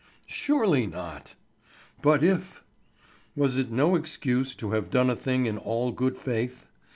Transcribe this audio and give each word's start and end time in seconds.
Surely 0.25 0.87
not! 0.87 1.35
But 2.01 2.23
if 2.23 2.63
Was 3.35 3.55
it 3.57 3.69
no 3.69 3.93
excuse 3.93 4.55
to 4.55 4.71
have 4.71 4.89
done 4.89 5.11
a 5.11 5.15
thing 5.15 5.45
in 5.45 5.59
all 5.59 5.91
good 5.91 6.17
faith? 6.17 6.65